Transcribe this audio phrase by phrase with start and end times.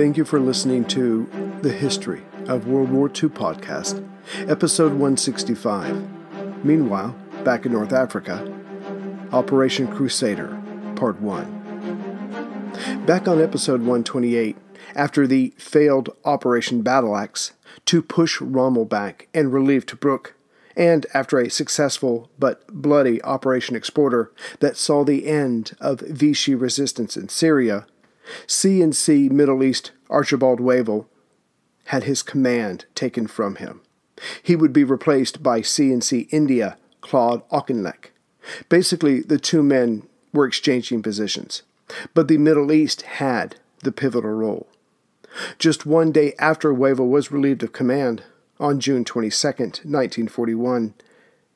[0.00, 1.28] thank you for listening to
[1.60, 4.02] the History of World War II podcast,
[4.48, 6.64] episode 165.
[6.64, 7.14] Meanwhile,
[7.44, 8.50] back in North Africa,
[9.30, 10.58] Operation Crusader,
[10.96, 13.02] part 1.
[13.04, 14.56] Back on episode 128,
[14.94, 17.52] after the failed Operation Battle Axe
[17.84, 20.28] to push Rommel back and relieve Tobruk,
[20.74, 27.18] and after a successful but bloody Operation Exporter that saw the end of Vichy resistance
[27.18, 27.84] in Syria,
[28.46, 31.08] CNC Middle East Archibald Wavell
[31.86, 33.80] had his command taken from him.
[34.42, 38.10] He would be replaced by CNC India Claude Auchinleck.
[38.68, 41.62] Basically, the two men were exchanging positions,
[42.14, 44.68] but the Middle East had the pivotal role.
[45.58, 48.24] Just one day after Wavell was relieved of command,
[48.58, 50.94] on June 22, 1941,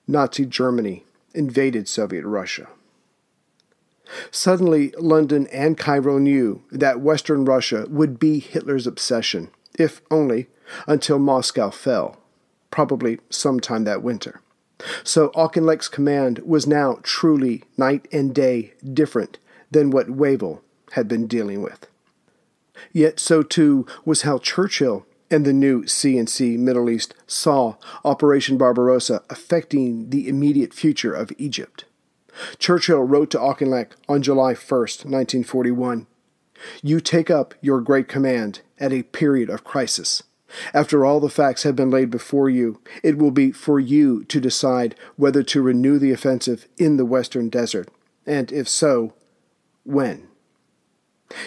[0.07, 2.69] Nazi Germany invaded Soviet Russia.
[4.31, 10.49] Suddenly, London and Cairo knew that Western Russia would be Hitler's obsession, if only
[10.87, 12.19] until Moscow fell,
[12.71, 14.41] probably sometime that winter.
[15.03, 19.39] So Auchinleck's command was now truly night and day different
[19.71, 20.63] than what Wavell
[20.93, 21.87] had been dealing with.
[22.93, 29.23] Yet so too was how Churchill and the new CNC Middle East saw Operation Barbarossa
[29.31, 31.85] affecting the immediate future of Egypt.
[32.59, 36.07] Churchill wrote to Auchinleck on July 1, 1941
[36.83, 40.23] You take up your great command at a period of crisis.
[40.73, 44.41] After all the facts have been laid before you, it will be for you to
[44.41, 47.89] decide whether to renew the offensive in the western desert,
[48.27, 49.15] and if so,
[49.85, 50.29] when.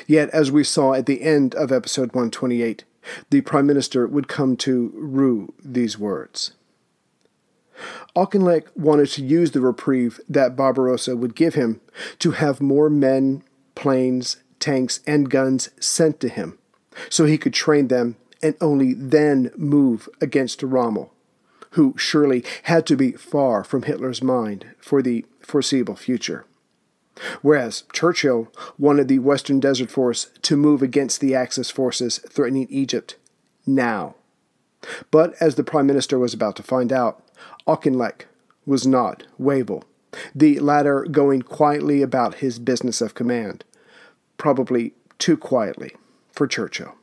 [0.05, 2.83] Yet, as we saw at the end of episode 128,
[3.29, 6.53] the Prime Minister would come to rue these words.
[8.15, 11.81] Auchinleck wanted to use the reprieve that Barbarossa would give him
[12.19, 13.43] to have more men,
[13.75, 16.57] planes, tanks, and guns sent to him,
[17.09, 21.13] so he could train them and only then move against Rommel,
[21.71, 26.45] who surely had to be far from Hitler's mind for the foreseeable future.
[27.41, 33.15] Whereas Churchill wanted the Western Desert Force to move against the Axis forces threatening Egypt
[33.65, 34.15] now.
[35.09, 37.23] But as the Prime Minister was about to find out,
[37.67, 38.25] Auchinleck
[38.65, 39.83] was not Wavell,
[40.33, 43.63] the latter going quietly about his business of command,
[44.37, 45.95] probably too quietly
[46.31, 46.95] for Churchill.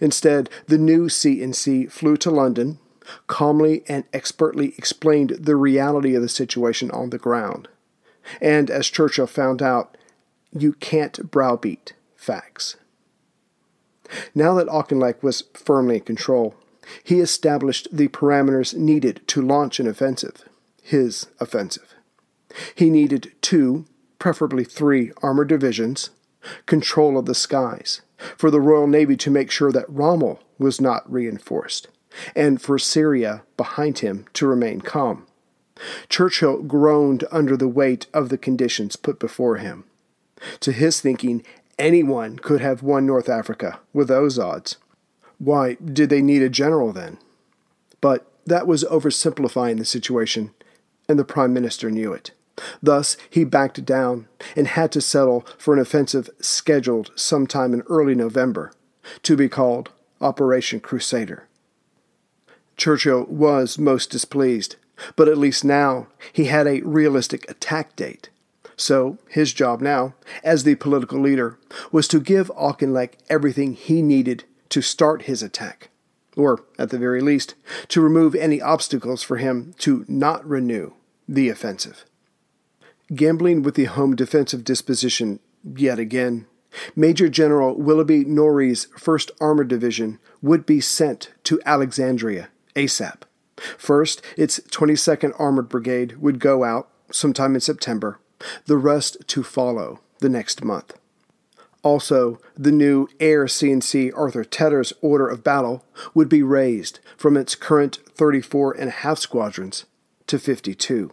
[0.00, 2.78] Instead, the new CNC flew to London,
[3.26, 7.68] calmly and expertly explained the reality of the situation on the ground.
[8.40, 9.96] And as Churchill found out,
[10.52, 12.76] you can't browbeat facts.
[14.34, 16.54] Now that Auchinleck was firmly in control,
[17.02, 20.44] he established the parameters needed to launch an offensive,
[20.82, 21.94] his offensive.
[22.74, 23.86] He needed two,
[24.18, 26.10] preferably three, armored divisions,
[26.66, 28.02] control of the skies,
[28.36, 31.88] for the Royal Navy to make sure that Rommel was not reinforced,
[32.34, 35.26] and for Syria behind him to remain calm.
[36.08, 39.84] Churchill groaned under the weight of the conditions put before him.
[40.60, 41.44] To his thinking,
[41.78, 44.76] anyone could have won North Africa with those odds.
[45.40, 47.16] Why did they need a general then?
[48.02, 50.52] But that was oversimplifying the situation,
[51.08, 52.32] and the Prime Minister knew it.
[52.82, 58.14] Thus, he backed down and had to settle for an offensive scheduled sometime in early
[58.14, 58.72] November,
[59.22, 59.90] to be called
[60.20, 61.48] Operation Crusader.
[62.76, 64.76] Churchill was most displeased,
[65.16, 68.28] but at least now he had a realistic attack date.
[68.76, 70.14] So, his job now,
[70.44, 71.58] as the political leader,
[71.90, 75.90] was to give Auchinleck everything he needed to start his attack,
[76.36, 77.54] or, at the very least,
[77.88, 80.92] to remove any obstacles for him to not renew
[81.28, 82.04] the offensive.
[83.14, 86.46] Gambling with the home defensive disposition yet again,
[86.94, 93.22] Major General Willoughby Norrie's 1st Armored Division would be sent to Alexandria ASAP.
[93.76, 98.20] First, its 22nd Armored Brigade would go out sometime in September,
[98.66, 100.94] the rest to follow the next month.
[101.82, 105.84] Also, the new Air CNC Arthur Tedder's order of battle
[106.14, 109.86] would be raised from its current 34 and a half squadrons
[110.26, 111.12] to 52.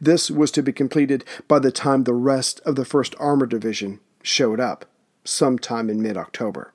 [0.00, 4.00] This was to be completed by the time the rest of the 1st Armored Division
[4.22, 4.84] showed up,
[5.24, 6.72] sometime in mid October.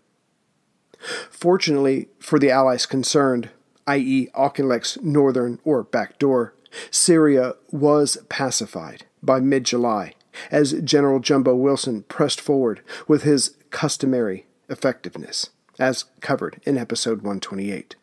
[1.30, 3.50] Fortunately for the Allies concerned,
[3.88, 6.54] i.e., Auchinleck's northern or back door,
[6.90, 10.14] Syria was pacified by mid July
[10.50, 15.50] as General Jumbo Wilson pressed forward with his customary effectiveness,
[15.80, 17.96] as covered in episode 128.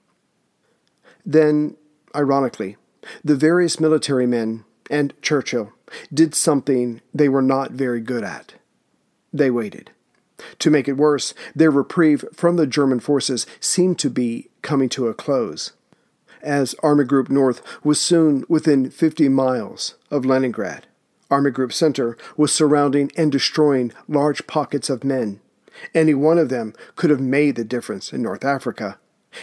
[1.25, 1.77] Then,
[2.15, 2.77] ironically,
[3.23, 5.73] the various military men and Churchill
[6.13, 8.55] did something they were not very good at.
[9.33, 9.91] They waited.
[10.61, 15.09] To make it worse, their reprieve from the German forces seemed to be coming to
[15.09, 15.73] a close,
[16.43, 20.87] as Army Group North was soon within 50 miles of Leningrad.
[21.31, 25.41] Army Group Center was surrounding and destroying large pockets of men.
[25.95, 28.99] Any one of them could have made the difference in North Africa,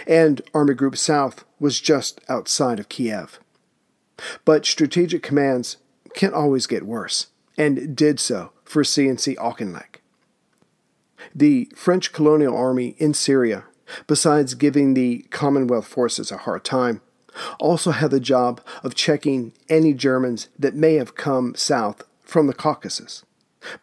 [0.08, 3.40] and Army Group South was just outside of Kiev.
[4.44, 5.78] But strategic commands
[6.14, 7.28] can always get worse,
[7.58, 10.02] and did so for CNC Auchinleck.
[11.34, 13.66] The French colonial army in Syria,
[14.08, 17.02] besides giving the Commonwealth forces a hard time,
[17.60, 22.54] also had the job of checking any Germans that may have come south from the
[22.54, 23.24] Caucasus.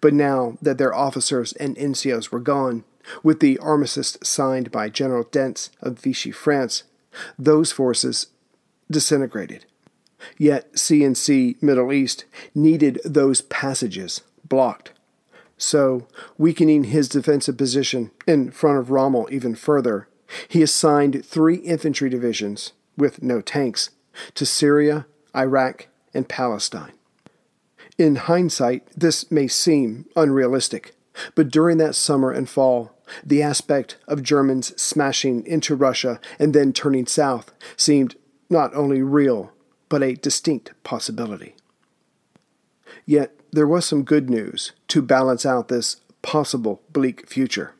[0.00, 2.84] But now that their officers and NCOs were gone,
[3.22, 6.84] with the armistice signed by General Dentz of Vichy, France,
[7.38, 8.28] those forces
[8.90, 9.66] disintegrated.
[10.38, 12.24] Yet CNC Middle East
[12.54, 14.92] needed those passages blocked.
[15.58, 16.06] So,
[16.38, 20.08] weakening his defensive position in front of Rommel even further,
[20.48, 23.90] he assigned three infantry divisions, with no tanks,
[24.34, 26.92] to Syria, Iraq, and Palestine.
[27.98, 30.94] In hindsight, this may seem unrealistic,
[31.34, 36.72] but during that summer and fall, the aspect of Germans smashing into Russia and then
[36.72, 38.16] turning south seemed
[38.48, 39.52] not only real,
[39.88, 41.54] but a distinct possibility.
[43.04, 47.74] Yet there was some good news to balance out this possible bleak future.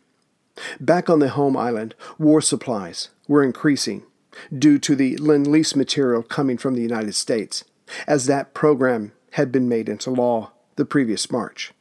[0.78, 4.02] Back on the home island, war supplies were increasing
[4.56, 7.64] due to the Lend Lease material coming from the United States,
[8.06, 11.72] as that program had been made into law the previous March.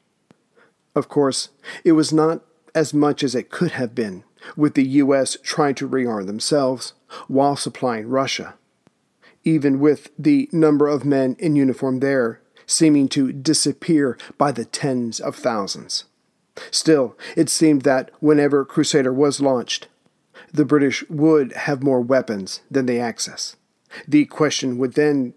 [0.95, 1.49] Of course,
[1.83, 2.41] it was not
[2.75, 4.23] as much as it could have been,
[4.55, 5.37] with the U.S.
[5.43, 6.93] trying to rearm themselves
[7.27, 8.55] while supplying Russia
[9.43, 15.19] even with the number of men in uniform there seeming to disappear by the tens
[15.19, 16.05] of thousands.
[16.69, 19.87] Still, it seemed that whenever Crusader was launched,
[20.53, 23.55] the British would have more weapons than the Axis.
[24.07, 25.33] The question would then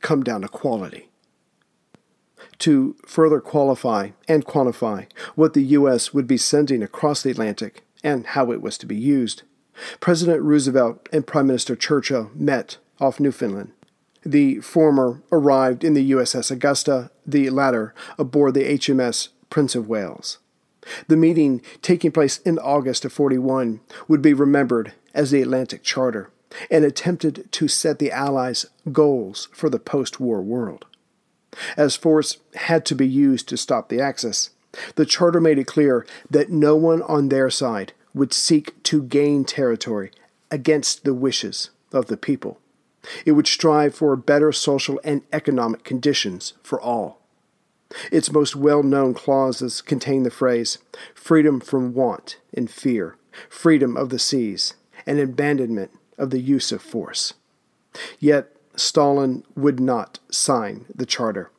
[0.00, 1.08] come down to quality.
[2.60, 6.14] To further qualify and quantify what the U.S.
[6.14, 9.42] would be sending across the Atlantic and how it was to be used,
[10.00, 13.72] President Roosevelt and Prime Minister Churchill met off Newfoundland.
[14.24, 20.38] The former arrived in the USS Augusta, the latter aboard the HMS Prince of Wales.
[21.08, 26.30] The meeting, taking place in August of 41, would be remembered as the Atlantic Charter
[26.70, 30.84] and attempted to set the Allies' goals for the post war world.
[31.76, 34.50] As force had to be used to stop the Axis,
[34.94, 39.44] the Charter made it clear that no one on their side would seek to gain
[39.44, 40.10] territory
[40.50, 42.58] against the wishes of the people.
[43.26, 47.21] It would strive for better social and economic conditions for all.
[48.10, 50.78] Its most well known clauses contain the phrase
[51.14, 53.16] freedom from want and fear,
[53.48, 54.74] freedom of the seas,
[55.06, 57.34] and abandonment of the use of force.
[58.18, 61.50] Yet Stalin would not sign the charter.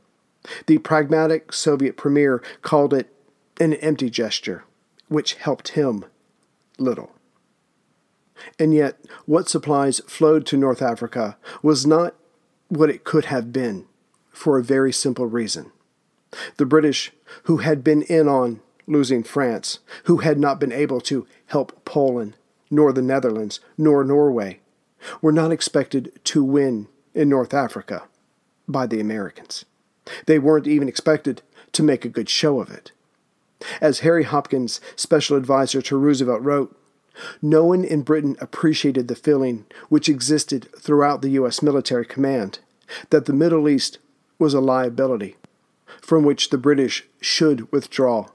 [0.67, 3.13] The pragmatic Soviet premier called it
[3.59, 4.63] an empty gesture,
[5.07, 6.05] which helped him
[6.77, 7.11] little.
[8.59, 12.15] And yet, what supplies flowed to North Africa was not
[12.67, 13.85] what it could have been,
[14.31, 15.71] for a very simple reason.
[16.57, 17.11] The British,
[17.43, 22.35] who had been in on losing France, who had not been able to help Poland,
[22.69, 24.59] nor the Netherlands, nor Norway,
[25.21, 28.03] were not expected to win in North Africa
[28.67, 29.65] by the Americans.
[30.25, 31.41] They weren't even expected
[31.73, 32.91] to make a good show of it.
[33.79, 36.77] As Harry Hopkins, special advisor to Roosevelt, wrote,
[37.41, 41.61] no one in Britain appreciated the feeling which existed throughout the U.S.
[41.61, 42.59] military command
[43.11, 43.99] that the Middle East
[44.39, 45.37] was a liability
[46.03, 48.27] from which the British should withdraw.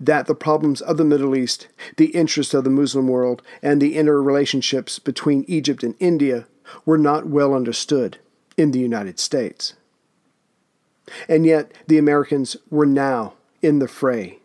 [0.00, 3.96] That the problems of the Middle East, the interests of the Muslim world, and the
[3.96, 6.46] interrelationships between Egypt and India
[6.86, 8.18] were not well understood
[8.56, 9.74] in the United States.
[11.28, 14.38] And yet, the Americans were now in the fray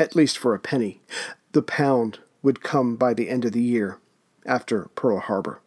[0.00, 1.00] at least for a penny.
[1.52, 3.98] The pound would come by the end of the year,
[4.46, 5.60] after Pearl Harbor.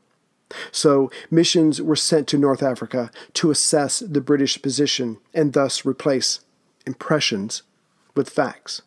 [0.72, 6.42] So missions were sent to North Africa to assess the British position and thus replace
[6.86, 7.64] impressions
[8.16, 8.82] with facts.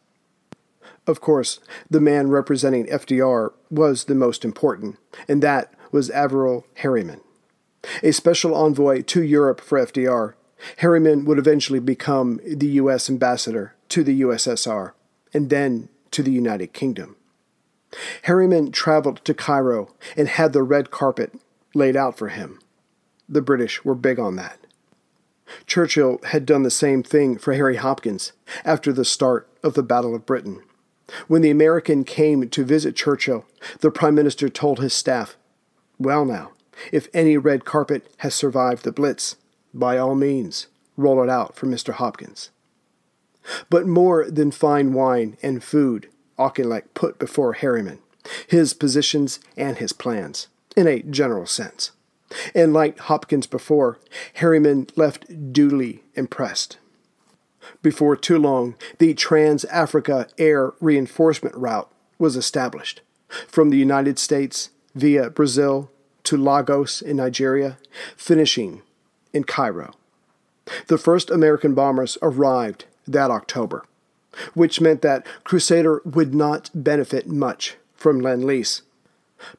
[1.07, 7.21] Of course, the man representing FDR was the most important, and that was Averell Harriman.
[8.03, 10.35] A special envoy to Europe for FDR,
[10.79, 13.09] Harriman would eventually become the U.S.
[13.09, 14.93] ambassador to the USSR
[15.33, 17.17] and then to the United Kingdom.
[18.23, 21.33] Harriman traveled to Cairo and had the red carpet
[21.77, 22.59] laid out for him.
[23.29, 24.59] The British were big on that.
[25.67, 28.33] Churchill had done the same thing for Harry Hopkins
[28.65, 30.63] after the start of the Battle of Britain.
[31.29, 33.45] When the American came to visit Churchill,
[33.81, 35.37] the Prime Minister told his staff,
[35.99, 36.51] Well, now,
[36.91, 39.37] if any red carpet has survived the Blitz,
[39.73, 40.67] by all means,
[40.97, 41.93] roll it out for Mr.
[41.93, 42.51] Hopkins.
[43.71, 48.01] But more than fine wine and food, Auchinleck put before Harriman,
[48.49, 51.93] his positions and his plans, in a general sense.
[52.55, 53.99] And like Hopkins before,
[54.35, 56.79] Harriman left duly impressed.
[57.83, 63.01] Before too long, the Trans Africa Air Reinforcement Route was established
[63.49, 65.91] from the United States via Brazil
[66.25, 67.79] to Lagos in Nigeria,
[68.17, 68.83] finishing
[69.33, 69.95] in Cairo.
[70.89, 73.85] The first American bombers arrived that October,
[74.55, 78.83] which meant that Crusader would not benefit much from Lend Lease.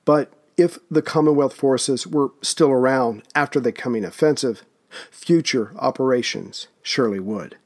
[0.04, 4.64] But if the Commonwealth forces were still around after the coming offensive,
[5.12, 7.58] future operations surely would.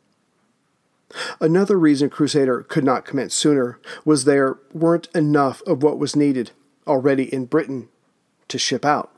[1.40, 6.52] Another reason Crusader could not commence sooner was there weren't enough of what was needed
[6.88, 7.90] already in Britain
[8.48, 9.12] to ship out.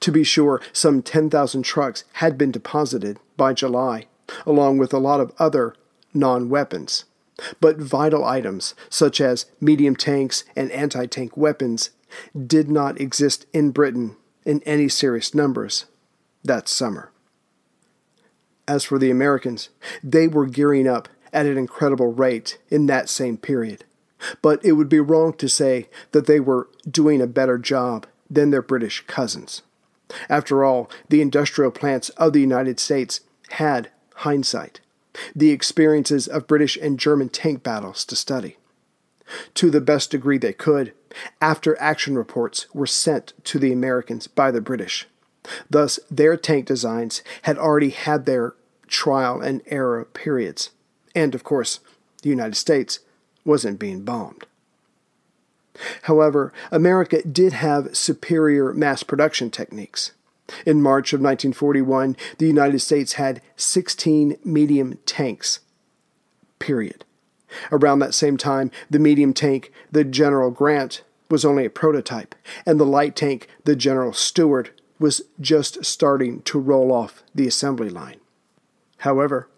[0.00, 4.06] To be sure, some 10,000 trucks had been deposited by July,
[4.44, 5.74] along with a lot of other
[6.12, 7.04] non weapons.
[7.60, 11.90] But vital items, such as medium tanks and anti tank weapons,
[12.46, 15.86] did not exist in Britain in any serious numbers
[16.42, 17.10] that summer.
[18.66, 19.68] As for the Americans,
[20.02, 23.84] they were gearing up at an incredible rate in that same period.
[24.42, 28.50] But it would be wrong to say that they were doing a better job than
[28.50, 29.62] their British cousins.
[30.28, 34.80] After all, the industrial plants of the United States had hindsight,
[35.34, 38.56] the experiences of British and German tank battles to study.
[39.54, 40.92] To the best degree they could,
[41.40, 45.06] after action reports were sent to the Americans by the British.
[45.68, 48.54] Thus, their tank designs had already had their
[48.86, 50.70] trial and error periods.
[51.14, 51.80] And, of course,
[52.22, 53.00] the United States
[53.44, 54.46] wasn't being bombed.
[56.02, 60.12] However, America did have superior mass production techniques.
[60.66, 65.60] In March of 1941, the United States had 16 medium tanks.
[66.58, 67.04] Period.
[67.72, 72.34] Around that same time, the medium tank, the General Grant, was only a prototype,
[72.66, 77.88] and the light tank, the General Stuart, was just starting to roll off the assembly
[77.88, 78.20] line.
[78.98, 79.48] However,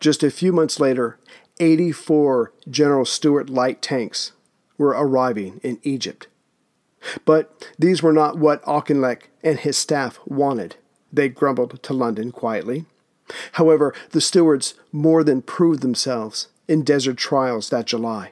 [0.00, 1.18] just a few months later,
[1.60, 4.32] 84 General Stuart light tanks
[4.78, 6.28] were arriving in Egypt.
[7.24, 10.76] But these were not what Auchinleck and his staff wanted.
[11.12, 12.84] They grumbled to London quietly.
[13.52, 18.30] However, the Stuarts more than proved themselves in desert trials that July.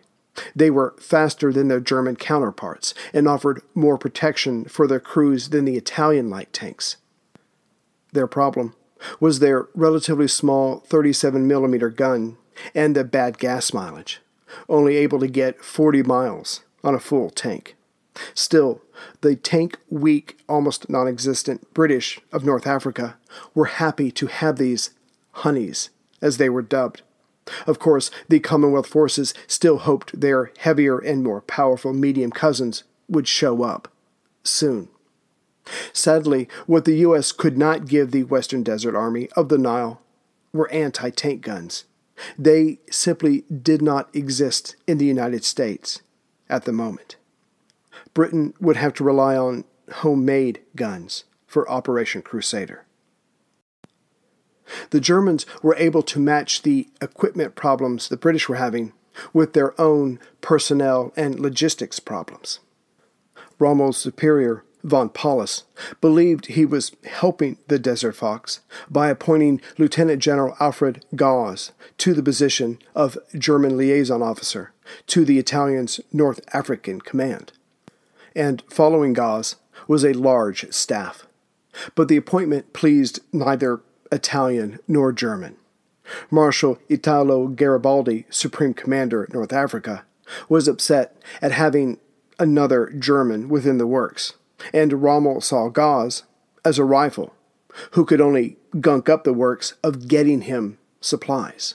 [0.55, 5.65] They were faster than their German counterparts and offered more protection for their crews than
[5.65, 6.97] the Italian light tanks.
[8.13, 8.75] Their problem
[9.21, 12.37] was their relatively small 37 millimeter gun
[12.75, 14.21] and the bad gas mileage,
[14.69, 17.77] only able to get 40 miles on a full tank.
[18.35, 18.81] Still,
[19.23, 23.17] the tank weak, almost non existent British of North Africa
[23.55, 24.91] were happy to have these
[25.33, 25.91] honeys,
[26.23, 27.03] as they were dubbed.
[27.67, 33.29] Of course, the Commonwealth forces still hoped their heavier and more powerful medium cousins would
[33.29, 33.89] show up
[34.43, 34.89] soon.
[35.93, 37.33] Sadly, what the U.S.
[37.33, 40.01] could not give the Western Desert Army of the Nile
[40.53, 41.85] were anti tank guns.
[42.39, 46.03] They simply did not exist in the United States
[46.49, 47.17] at the moment.
[48.13, 52.85] Britain would have to rely on homemade guns for Operation Crusader.
[54.91, 58.93] The Germans were able to match the equipment problems the British were having
[59.33, 62.61] with their own personnel and logistics problems.
[63.59, 65.65] Rommel's superior, von Paulus,
[66.01, 72.23] believed he was helping the Desert Fox by appointing Lieutenant General Alfred Gause to the
[72.23, 74.73] position of German liaison officer
[75.07, 77.53] to the Italian's North African Command.
[78.37, 81.27] And following Gause was a large staff.
[81.95, 83.81] But the appointment pleased neither
[84.15, 85.57] Italian nor German.
[86.31, 90.05] Marshal Italo Gariboldi, Supreme Commander, North Africa,
[90.49, 91.99] was upset at having
[92.39, 94.35] another German within the works,
[94.73, 96.23] and Rommel saw Gause
[96.65, 97.35] as a rival
[97.93, 101.75] who could only gunk up the works of getting him supplies.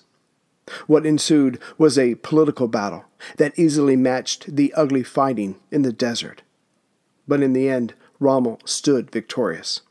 [0.88, 3.06] What ensued was a political battle
[3.38, 6.44] that easily matched the ugly fighting in the desert.
[7.28, 9.82] But in the end, Rommel stood victorious.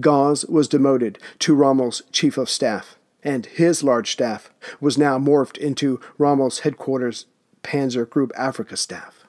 [0.00, 5.58] Gause was demoted to Rommel's chief of staff, and his large staff was now morphed
[5.58, 7.26] into Rommel's headquarters
[7.62, 9.24] Panzer Group Africa staff.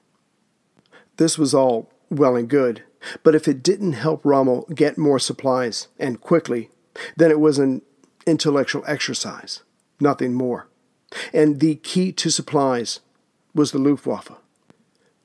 [1.17, 2.83] This was all well and good,
[3.23, 6.69] but if it didn't help Rommel get more supplies, and quickly,
[7.15, 7.81] then it was an
[8.25, 9.63] intellectual exercise,
[9.99, 10.67] nothing more.
[11.33, 12.99] And the key to supplies
[13.55, 14.31] was the Luftwaffe.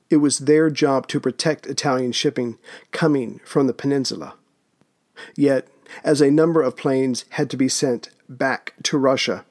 [0.09, 2.57] It was their job to protect Italian shipping
[2.91, 4.35] coming from the peninsula.
[5.35, 5.67] Yet,
[6.03, 9.45] as a number of planes had to be sent back to Russia,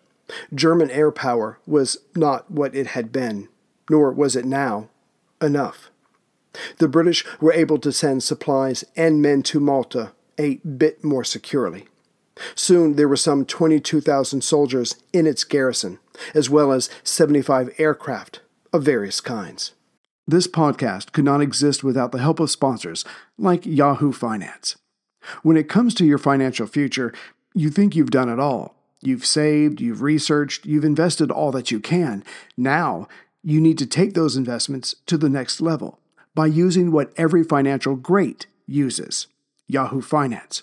[0.54, 3.48] German air power was not what it had been,
[3.90, 4.88] nor was it now,
[5.40, 5.90] enough.
[6.78, 11.86] The British were able to send supplies and men to Malta a bit more securely.
[12.54, 15.98] Soon there were some 22,000 soldiers in its garrison,
[16.34, 18.40] as well as 75 aircraft
[18.72, 19.72] of various kinds.
[20.26, 23.04] This podcast could not exist without the help of sponsors
[23.38, 24.76] like Yahoo Finance.
[25.42, 27.12] When it comes to your financial future,
[27.54, 28.74] you think you've done it all.
[29.00, 32.22] You've saved, you've researched, you've invested all that you can.
[32.56, 33.08] Now,
[33.42, 35.98] you need to take those investments to the next level
[36.34, 39.26] by using what every financial great uses
[39.66, 40.62] Yahoo Finance.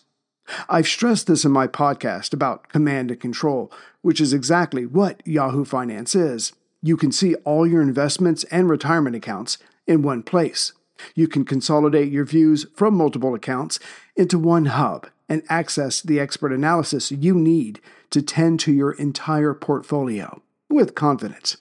[0.67, 5.65] I've stressed this in my podcast about command and control, which is exactly what Yahoo
[5.65, 6.53] Finance is.
[6.81, 10.73] You can see all your investments and retirement accounts in one place.
[11.15, 13.79] You can consolidate your views from multiple accounts
[14.15, 17.79] into one hub and access the expert analysis you need
[18.09, 21.57] to tend to your entire portfolio with confidence.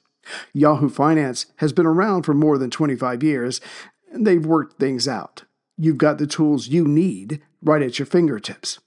[0.52, 3.60] Yahoo Finance has been around for more than 25 years,
[4.12, 5.44] and they've worked things out.
[5.76, 8.78] You've got the tools you need right at your fingertips.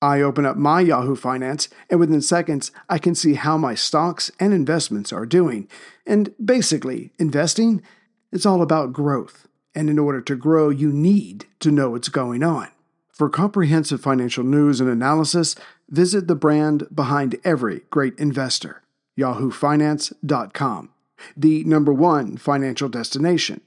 [0.00, 4.30] I open up my Yahoo Finance, and within seconds, I can see how my stocks
[4.38, 5.68] and investments are doing.
[6.06, 7.82] And basically, investing,
[8.30, 9.47] it's all about growth.
[9.74, 12.68] And in order to grow, you need to know what's going on.
[13.10, 15.54] For comprehensive financial news and analysis,
[15.88, 18.82] visit the brand behind every great investor,
[19.18, 20.90] yahoofinance.com,
[21.36, 23.60] the number one financial destination,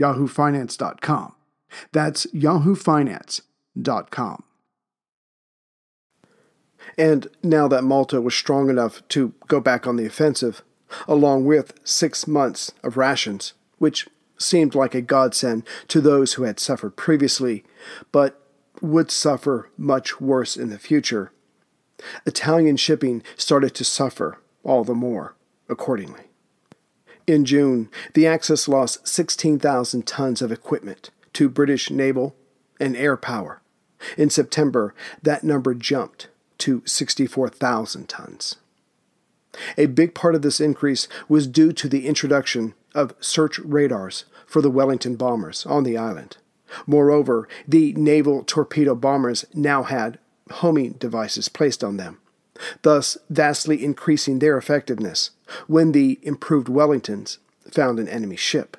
[0.00, 1.34] yahoofinance.com.
[1.92, 4.42] That's yahoofinance.com.
[6.96, 10.62] And now that Malta was strong enough to go back on the offensive,
[11.08, 16.60] along with six months of rations, which seemed like a godsend to those who had
[16.60, 17.64] suffered previously,
[18.12, 18.40] but
[18.80, 21.32] would suffer much worse in the future,
[22.26, 25.34] Italian shipping started to suffer all the more
[25.68, 26.24] accordingly.
[27.26, 32.34] In June, the Axis lost 16,000 tons of equipment to British naval
[32.78, 33.62] and air power.
[34.18, 38.56] In September, that number jumped to 64,000 tons.
[39.78, 44.62] A big part of this increase was due to the introduction of search radars for
[44.62, 46.36] the Wellington bombers on the island.
[46.86, 50.18] Moreover, the naval torpedo bombers now had
[50.50, 52.18] homing devices placed on them,
[52.82, 55.30] thus vastly increasing their effectiveness
[55.66, 57.38] when the improved Wellingtons
[57.70, 58.76] found an enemy ship.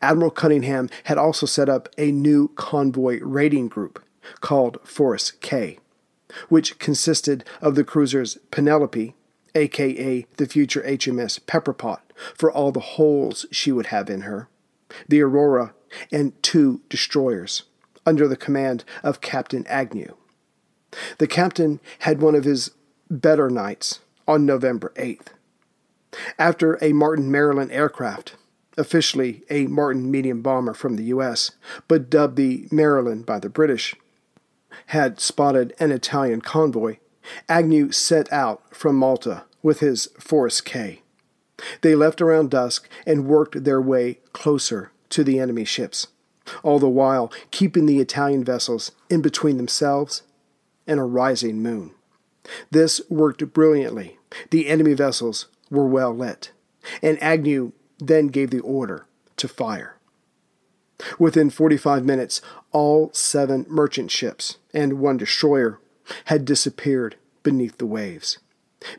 [0.00, 4.02] Admiral Cunningham had also set up a new convoy raiding group
[4.40, 5.78] called Force K,
[6.48, 9.14] which consisted of the cruisers Penelope,
[9.58, 12.00] aka the future HMS Pepperpot,
[12.34, 14.48] for all the holes she would have in her,
[15.08, 15.74] the Aurora,
[16.10, 17.64] and two destroyers,
[18.06, 20.14] under the command of Captain Agnew.
[21.18, 22.70] The captain had one of his
[23.10, 25.28] better nights on November 8th.
[26.38, 28.36] After a Martin Maryland aircraft,
[28.76, 31.50] officially a Martin medium bomber from the U.S.,
[31.86, 33.94] but dubbed the Maryland by the British,
[34.86, 36.98] had spotted an Italian convoy,
[37.48, 41.02] Agnew set out from Malta with his Force K.
[41.80, 46.08] They left around dusk and worked their way closer to the enemy ships,
[46.62, 50.22] all the while keeping the Italian vessels in between themselves
[50.86, 51.92] and a rising moon.
[52.70, 54.18] This worked brilliantly.
[54.50, 56.52] The enemy vessels were well lit,
[57.02, 59.96] and Agnew then gave the order to fire.
[61.18, 62.40] Within 45 minutes,
[62.72, 65.78] all seven merchant ships and one destroyer
[66.26, 68.38] had disappeared beneath the waves.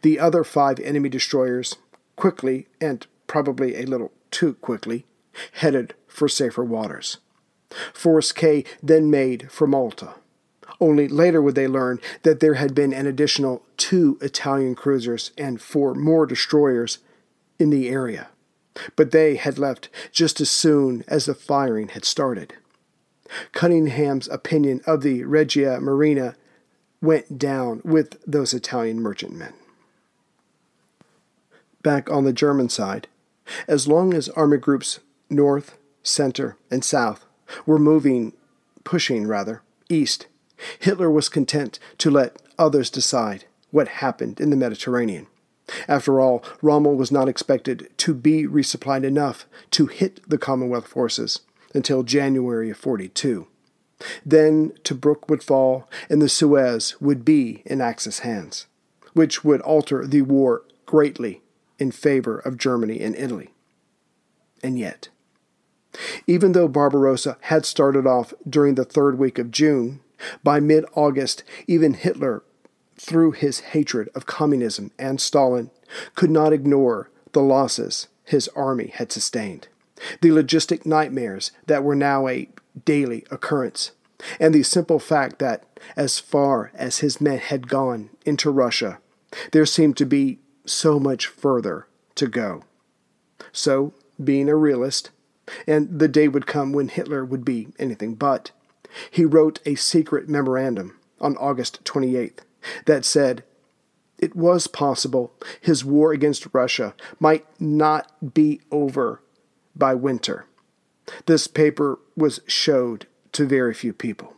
[0.02, 1.76] The other five enemy destroyers
[2.16, 5.06] quickly, and probably a little too quickly,
[5.54, 7.18] headed for safer waters.
[7.94, 10.16] Force K then made for Malta.
[10.82, 15.62] Only later would they learn that there had been an additional two Italian cruisers and
[15.62, 17.00] four more destroyers
[17.58, 18.30] in the area,
[18.96, 22.54] but they had left just as soon as the firing had started.
[23.52, 26.36] Cunningham's opinion of the Regia Marina
[27.02, 29.54] went down with those Italian merchantmen.
[31.82, 33.08] Back on the German side,
[33.68, 37.26] as long as army groups north, center, and south
[37.66, 38.34] were moving,
[38.84, 40.28] pushing rather, east,
[40.80, 45.28] Hitler was content to let others decide what happened in the Mediterranean.
[45.88, 51.42] After all, Rommel was not expected to be resupplied enough to hit the Commonwealth forces
[51.74, 53.48] until January of 42.
[54.26, 58.66] Then Tobruk would fall, and the Suez would be in Axis hands,
[59.14, 61.42] which would alter the war greatly
[61.80, 63.50] in favor of Germany and Italy.
[64.62, 65.10] And yet,
[66.28, 70.02] even though Barbarossa had started off during the third week of June,
[70.44, 72.44] by mid August, even Hitler,
[72.98, 75.72] through his hatred of communism and Stalin,
[76.16, 79.68] could not ignore the losses his army had sustained,
[80.22, 82.50] the logistic nightmares that were now a
[82.86, 83.92] daily occurrence,
[84.40, 85.66] and the simple fact that,
[85.96, 89.00] as far as his men had gone into Russia,
[89.52, 92.64] there seemed to be so much further to go.
[93.52, 95.12] So, being a realist,
[95.66, 98.52] and the day would come when Hitler would be anything but,
[99.10, 102.40] he wrote a secret memorandum on August 28th
[102.86, 103.44] that said
[104.18, 109.22] it was possible his war against Russia might not be over
[109.76, 110.46] by winter.
[111.26, 114.36] This paper was showed to very few people.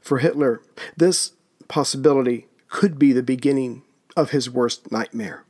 [0.00, 0.62] For Hitler,
[0.96, 1.32] this
[1.68, 3.82] possibility could be the beginning
[4.16, 5.44] of his worst nightmare.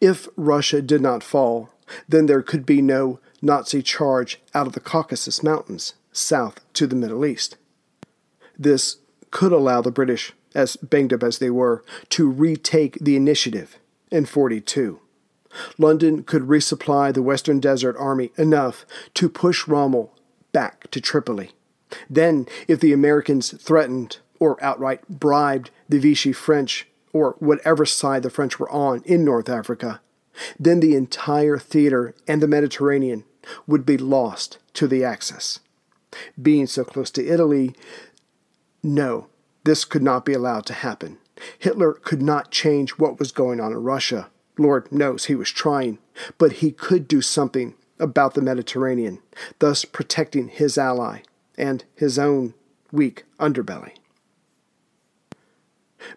[0.00, 1.70] If Russia did not fall,
[2.08, 6.96] then there could be no Nazi charge out of the Caucasus Mountains south to the
[6.96, 7.56] Middle East.
[8.58, 8.96] This
[9.30, 13.78] could allow the British, as banged up as they were, to retake the initiative
[14.10, 15.00] in 42.
[15.78, 20.14] London could resupply the Western Desert Army enough to push Rommel
[20.52, 21.50] back to Tripoli.
[22.10, 28.30] Then, if the Americans threatened or outright bribed the Vichy French or whatever side the
[28.30, 30.00] French were on in North Africa,
[30.58, 33.24] then the entire theater and the Mediterranean
[33.66, 35.60] would be lost to the Axis.
[36.40, 37.74] Being so close to Italy,
[38.82, 39.28] no,
[39.64, 41.18] this could not be allowed to happen.
[41.58, 44.28] Hitler could not change what was going on in Russia.
[44.58, 45.98] Lord knows he was trying,
[46.38, 49.20] but he could do something about the Mediterranean,
[49.58, 51.20] thus protecting his ally
[51.58, 52.54] and his own
[52.92, 53.92] weak underbelly.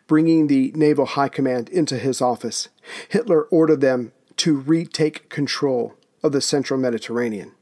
[0.07, 2.69] Bringing the Naval High Command into his office,
[3.09, 7.53] Hitler ordered them to retake control of the central Mediterranean.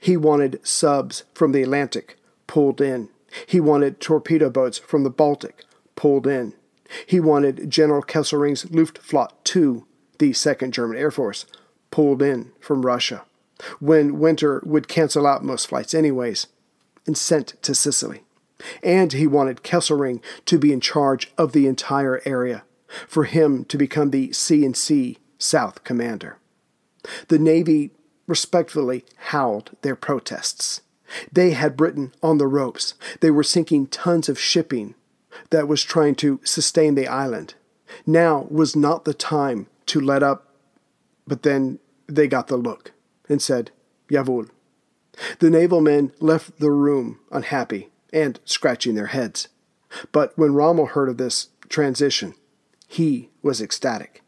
[0.00, 3.08] He wanted subs from the Atlantic pulled in.
[3.46, 5.64] He wanted torpedo boats from the Baltic
[5.96, 6.54] pulled in.
[7.06, 9.84] He wanted General Kesselring's Luftflotte II,
[10.18, 11.46] the Second German Air Force,
[11.90, 13.24] pulled in from Russia,
[13.80, 16.46] when winter would cancel out most flights anyways,
[17.06, 18.23] and sent to Sicily.
[18.82, 22.64] And he wanted Kesselring to be in charge of the entire area,
[23.08, 26.38] for him to become the C&C South Commander.
[27.28, 27.90] The Navy
[28.26, 30.82] respectfully howled their protests.
[31.30, 32.94] They had Britain on the ropes.
[33.20, 34.94] They were sinking tons of shipping
[35.50, 37.54] that was trying to sustain the island.
[38.06, 40.54] Now was not the time to let up,
[41.26, 42.92] but then they got the look
[43.28, 43.70] and said,
[44.10, 44.48] Jawohl.
[45.38, 49.48] The naval men left the room unhappy and scratching their heads.
[50.12, 52.34] But when Rommel heard of this transition,
[52.88, 54.22] he was ecstatic.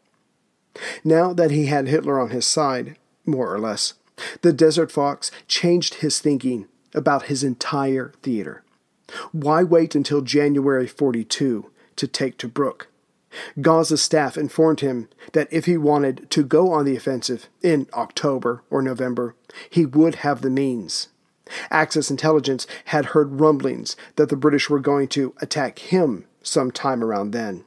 [1.03, 3.95] Now that he had Hitler on his side, more or less,
[4.41, 8.63] the Desert Fox changed his thinking about his entire theater.
[9.31, 12.87] Why wait until January 42 to take Tobruk?
[13.61, 18.63] Gause's staff informed him that if he wanted to go on the offensive in October
[18.69, 19.35] or November,
[19.69, 21.09] he would have the means.
[21.71, 27.31] Axis intelligence had heard rumblings that the British were going to attack him sometime around
[27.31, 27.63] then.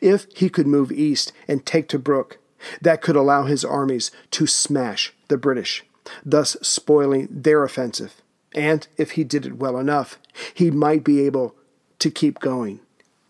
[0.00, 2.36] If he could move east and take Tobruk,
[2.80, 5.84] that could allow his armies to smash the British,
[6.24, 8.20] thus spoiling their offensive.
[8.54, 10.18] And if he did it well enough,
[10.52, 11.54] he might be able
[12.00, 12.80] to keep going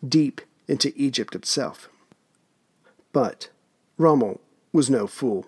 [0.06, 1.88] deep into Egypt itself.
[3.12, 3.50] But
[3.98, 4.40] Rommel
[4.72, 5.46] was no fool.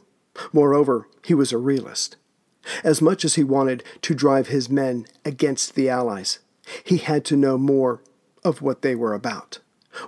[0.53, 2.17] Moreover, he was a realist.
[2.85, 6.39] As much as he wanted to drive his men against the Allies,
[6.85, 8.03] he had to know more
[8.45, 9.59] of what they were about.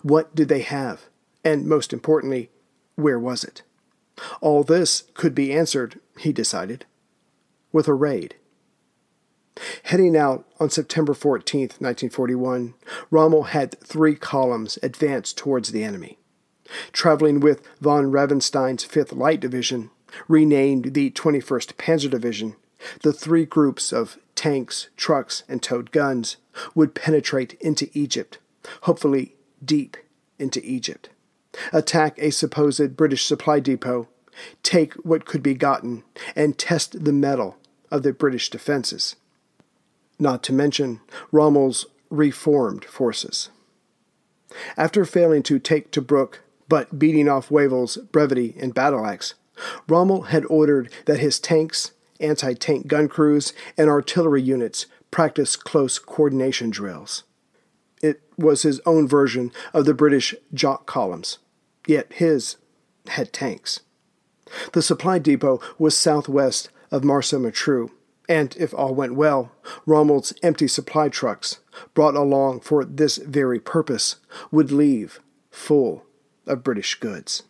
[0.03, 1.07] What did they have?
[1.45, 2.51] And most importantly,
[2.97, 3.63] where was it?
[4.41, 6.87] All this could be answered, he decided,
[7.73, 8.37] with a raid.
[9.85, 12.75] Heading out on September 14, 1941,
[13.11, 16.19] Rommel had three columns advance towards the enemy.
[16.93, 19.91] Traveling with von Ravenstein's 5th Light Division,
[20.29, 22.57] renamed the 21st Panzer Division,
[23.03, 26.37] the three groups of tanks, trucks, and towed guns
[26.75, 28.39] would penetrate into Egypt,
[28.83, 29.97] hopefully deep
[30.39, 31.09] into Egypt,
[31.73, 34.09] attack a supposed British supply depot,
[34.63, 36.03] take what could be gotten,
[36.35, 37.57] and test the mettle
[37.91, 39.17] of the British defenses.
[40.19, 41.01] Not to mention
[41.33, 43.51] Rommel's reformed forces.
[44.77, 49.35] After failing to take Tobruk, but beating off Wavell's brevity and battle axe,
[49.89, 55.99] Rommel had ordered that his tanks, anti tank gun crews, and artillery units practice close
[55.99, 57.25] coordination drills.
[58.03, 61.39] It was his own version of the British Jock columns,
[61.87, 62.57] yet his
[63.09, 63.81] had tanks.
[64.73, 67.91] The supply depot was southwest of Marsa Matruh,
[68.29, 69.53] and if all went well,
[69.87, 71.61] Rommel's empty supply trucks,
[71.93, 74.17] brought along for this very purpose,
[74.51, 76.05] would leave full
[76.47, 77.43] of British goods.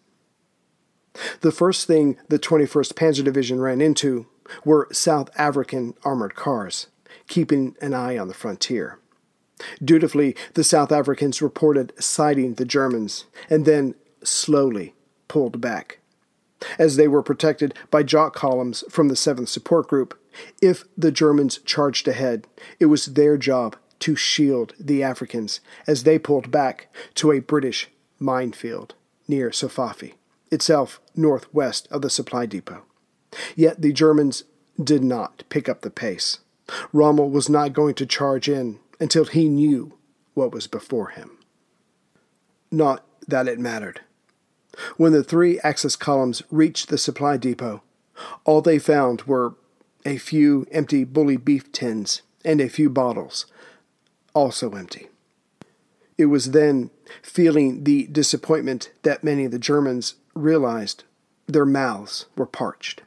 [1.41, 4.27] The first thing the 21st Panzer Division ran into
[4.65, 6.89] were South African armored cars,
[7.29, 8.99] keeping an eye on the frontier.
[9.83, 14.95] Dutifully, the South Africans reported sighting the Germans and then slowly
[15.29, 15.99] pulled back.
[16.79, 20.19] As they were protected by jock columns from the 7th Support Group,
[20.61, 22.47] if the Germans charged ahead,
[22.81, 27.89] it was their job to shield the Africans as they pulled back to a British
[28.19, 28.95] minefield
[29.29, 30.15] near Sofafi,
[30.55, 32.85] itself northwest of the supply depot.
[33.55, 34.45] Yet the Germans
[34.83, 36.39] did not pick up the pace.
[36.93, 39.93] Rommel was not going to charge in until he knew
[40.35, 41.39] what was before him.
[42.71, 44.01] Not that it mattered.
[44.97, 47.83] When the three Axis columns reached the supply depot,
[48.45, 49.55] all they found were
[50.05, 53.47] a few empty bully beef tins, and a few bottles,
[54.35, 55.09] also empty.
[56.17, 56.91] It was then,
[57.23, 61.05] feeling the disappointment that many of the Germans realized
[61.47, 63.03] their mouths were parched.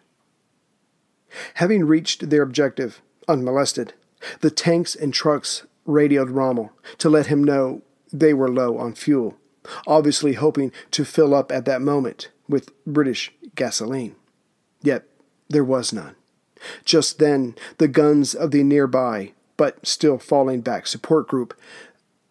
[1.56, 3.94] Having reached their objective unmolested,
[4.42, 9.38] the tanks and trucks radioed Rommel to let him know they were low on fuel,
[9.86, 14.16] obviously hoping to fill up at that moment with British gasoline.
[14.82, 15.06] Yet
[15.50, 16.16] there was none.
[16.84, 21.54] Just then, the guns of the nearby, but still falling back support group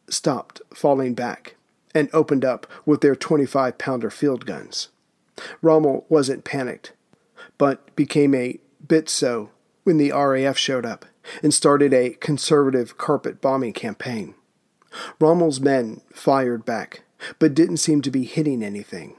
[0.08, 1.56] stopped falling back
[1.94, 4.88] and opened up with their 25 pounder field guns.
[5.62, 6.92] Rommel wasn't panicked,
[7.58, 9.50] but became a bit so
[9.84, 11.06] when the RAF showed up
[11.42, 14.34] and started a conservative carpet bombing campaign.
[15.18, 17.02] Rommel's men fired back,
[17.38, 19.14] but didn't seem to be hitting anything.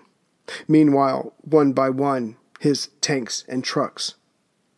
[0.68, 4.16] Meanwhile, one by one, his tanks and trucks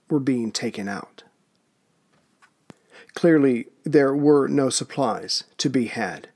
[0.09, 1.23] were being taken out.
[3.13, 6.29] Clearly, there were no supplies to be had.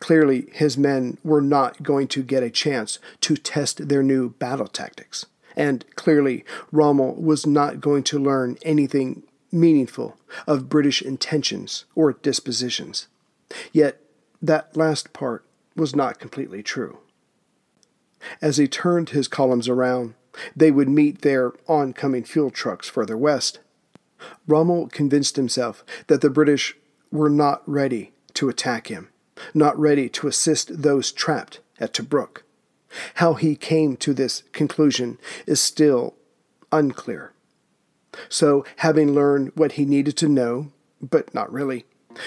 [0.00, 4.66] Clearly, his men were not going to get a chance to test their new battle
[4.66, 5.26] tactics.
[5.56, 13.08] And clearly, Rommel was not going to learn anything meaningful of British intentions or dispositions.
[13.72, 14.00] Yet,
[14.42, 16.98] that last part was not completely true.
[18.42, 20.14] As he turned his columns around,
[20.54, 23.60] they would meet their oncoming fuel trucks further west.
[24.46, 26.76] Rommel convinced himself that the British
[27.10, 29.08] were not ready to attack him,
[29.54, 32.42] not ready to assist those trapped at Tobruk.
[33.14, 36.14] How he came to this conclusion is still
[36.72, 37.32] unclear.
[38.28, 41.84] So, having learned what he needed to know, but not really,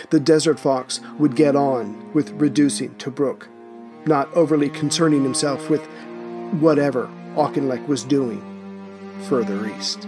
[0.09, 3.47] the Desert Fox would get on with reducing Tobruk,
[4.05, 5.85] not overly concerning himself with
[6.59, 8.41] whatever Auchinleck was doing
[9.27, 10.07] further east.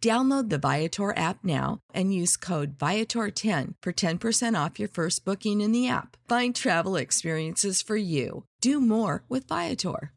[0.00, 5.60] Download the Viator app now and use code Viator10 for 10% off your first booking
[5.60, 6.16] in the app.
[6.28, 8.44] Find travel experiences for you.
[8.60, 10.12] Do more with Viator.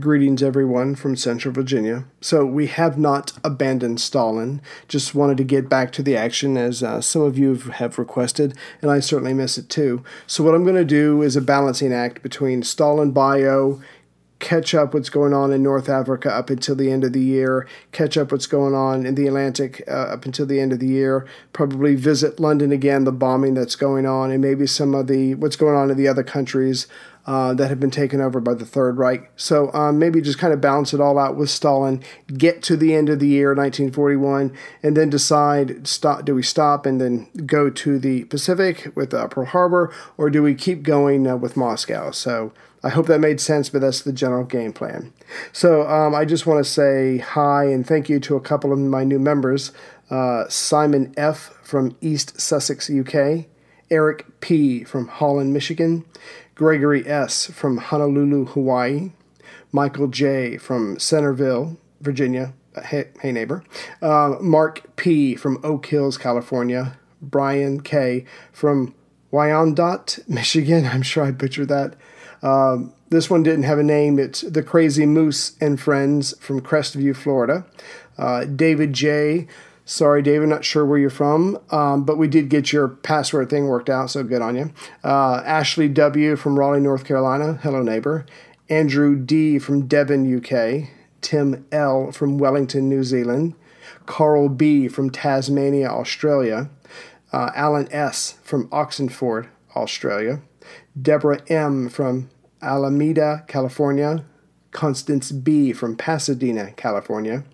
[0.00, 2.04] Greetings, everyone from Central Virginia.
[2.20, 6.82] So, we have not abandoned Stalin, just wanted to get back to the action as
[6.82, 10.04] uh, some of you have requested, and I certainly miss it too.
[10.26, 13.80] So, what I'm going to do is a balancing act between Stalin bio
[14.38, 17.66] catch up what's going on in North Africa up until the end of the year,
[17.92, 20.86] catch up what's going on in the Atlantic uh, up until the end of the
[20.86, 25.34] year, probably visit London again, the bombing that's going on, and maybe some of the
[25.36, 26.86] what's going on in the other countries
[27.26, 29.30] uh, that have been taken over by the Third Reich.
[29.36, 32.02] So um, maybe just kind of balance it all out with Stalin,
[32.36, 36.24] get to the end of the year 1941, and then decide stop.
[36.24, 40.42] Do we stop and then go to the Pacific with uh, Pearl Harbor, or do
[40.42, 42.10] we keep going uh, with Moscow?
[42.10, 42.52] So.
[42.86, 45.12] I hope that made sense, but that's the general game plan.
[45.52, 48.78] So um, I just want to say hi and thank you to a couple of
[48.78, 49.72] my new members
[50.08, 51.52] uh, Simon F.
[51.64, 53.46] from East Sussex, UK,
[53.90, 54.84] Eric P.
[54.84, 56.04] from Holland, Michigan,
[56.54, 57.46] Gregory S.
[57.46, 59.10] from Honolulu, Hawaii,
[59.72, 60.56] Michael J.
[60.56, 62.54] from Centerville, Virginia.
[62.76, 63.64] Uh, hey, hey neighbor.
[64.00, 65.34] Uh, Mark P.
[65.34, 66.96] from Oak Hills, California.
[67.20, 68.26] Brian K.
[68.52, 68.94] from
[69.32, 70.86] Wyandotte, Michigan.
[70.92, 71.96] I'm sure I butchered that.
[72.46, 74.20] Um, this one didn't have a name.
[74.20, 77.66] It's The Crazy Moose and Friends from Crestview, Florida.
[78.16, 79.48] Uh, David J.
[79.84, 83.66] Sorry, David, not sure where you're from, um, but we did get your password thing
[83.66, 84.72] worked out, so good on you.
[85.04, 86.36] Uh, Ashley W.
[86.36, 87.54] from Raleigh, North Carolina.
[87.62, 88.26] Hello, neighbor.
[88.68, 89.58] Andrew D.
[89.58, 90.88] from Devon, UK.
[91.20, 92.12] Tim L.
[92.12, 93.54] from Wellington, New Zealand.
[94.06, 94.86] Carl B.
[94.88, 96.68] from Tasmania, Australia.
[97.32, 98.38] Uh, Alan S.
[98.42, 100.40] from Oxenford, Australia.
[101.00, 101.88] Deborah M.
[101.88, 102.28] from
[102.62, 104.24] Alameda, California,
[104.70, 105.72] Constance B.
[105.72, 107.44] from Pasadena, California,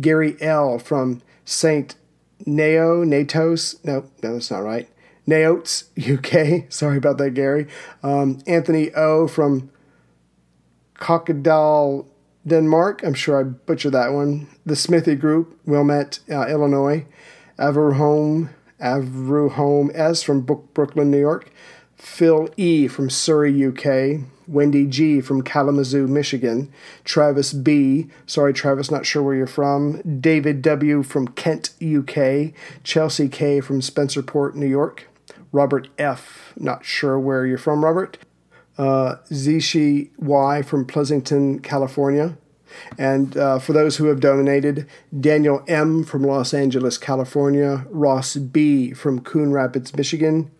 [0.00, 0.78] Gary L.
[0.78, 1.94] from St.
[2.46, 4.88] Nao, Natos, no, no, that's not right,
[5.26, 5.84] Naotes,
[6.64, 7.66] UK, sorry about that, Gary,
[8.02, 9.26] um, Anthony O.
[9.26, 9.70] from
[10.94, 12.06] Cockadal,
[12.46, 17.04] Denmark, I'm sure I butchered that one, the Smithy Group, Wilmette, uh, Illinois,
[17.58, 20.22] Averuhome, Averuhome S.
[20.22, 21.50] from Brooklyn, New York,
[21.96, 22.86] Phil E.
[22.88, 25.20] from Surrey, UK, Wendy G.
[25.20, 26.72] from Kalamazoo, Michigan,
[27.04, 28.08] Travis B.
[28.26, 31.02] Sorry, Travis, not sure where you're from, David W.
[31.02, 33.60] from Kent, UK, Chelsea K.
[33.60, 35.08] from Spencerport, New York,
[35.52, 36.54] Robert F.
[36.56, 38.18] Not sure where you're from, Robert,
[38.78, 40.62] uh, Zishi Y.
[40.62, 42.38] from Pleasanton, California.
[42.98, 44.86] And uh, for those who have donated,
[45.18, 46.04] Daniel M.
[46.04, 48.92] from Los Angeles, California, Ross B.
[48.92, 50.50] from Coon Rapids, Michigan,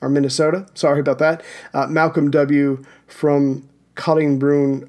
[0.00, 0.66] or Minnesota.
[0.74, 1.42] Sorry about that.
[1.74, 2.84] Uh, Malcolm W.
[3.06, 4.88] from Cuttingbrunn,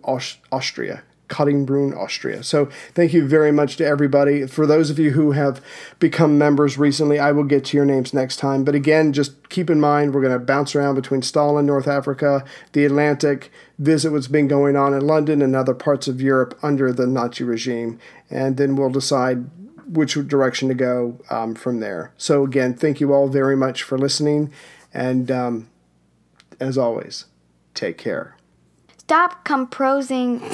[0.51, 1.03] Austria.
[1.29, 2.43] Cuttingbrunn, Austria.
[2.43, 4.45] So thank you very much to everybody.
[4.47, 5.63] For those of you who have
[5.99, 8.63] become members recently, I will get to your names next time.
[8.63, 12.43] But again, just keep in mind we're going to bounce around between Stalin, North Africa,
[12.73, 16.91] the Atlantic, visit what's been going on in London and other parts of Europe under
[16.91, 19.49] the Nazi regime, and then we'll decide
[19.87, 22.11] which direction to go um, from there.
[22.17, 24.51] So again, thank you all very much for listening
[24.93, 25.69] and um,
[26.59, 27.25] as always,
[27.73, 28.35] take care.
[28.97, 30.53] Stop composing.